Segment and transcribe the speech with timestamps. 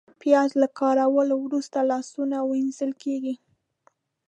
[0.21, 3.35] پیاز له کارولو وروسته لاسونه وینځل کېږي